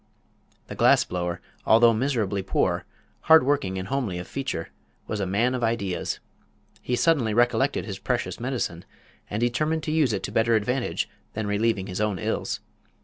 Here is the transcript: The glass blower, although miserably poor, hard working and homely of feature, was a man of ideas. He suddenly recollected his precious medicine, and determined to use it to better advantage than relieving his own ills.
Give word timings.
The 0.65 0.73
glass 0.73 1.03
blower, 1.03 1.41
although 1.63 1.93
miserably 1.93 2.41
poor, 2.41 2.85
hard 3.29 3.45
working 3.45 3.77
and 3.77 3.87
homely 3.89 4.17
of 4.17 4.27
feature, 4.27 4.69
was 5.05 5.19
a 5.19 5.27
man 5.27 5.53
of 5.53 5.63
ideas. 5.63 6.19
He 6.81 6.95
suddenly 6.95 7.35
recollected 7.35 7.85
his 7.85 7.99
precious 7.99 8.39
medicine, 8.39 8.83
and 9.29 9.39
determined 9.39 9.83
to 9.83 9.91
use 9.91 10.11
it 10.11 10.23
to 10.23 10.31
better 10.31 10.55
advantage 10.55 11.07
than 11.33 11.45
relieving 11.45 11.85
his 11.85 12.01
own 12.01 12.17
ills. 12.17 12.61